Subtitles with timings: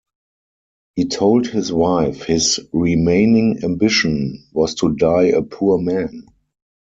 [0.95, 6.25] He told his wife his remaining ambition was to die a poor man.